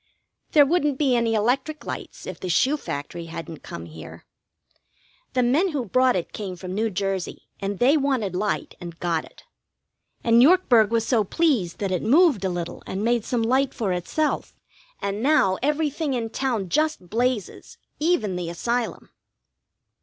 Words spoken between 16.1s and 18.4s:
in town just blazes, even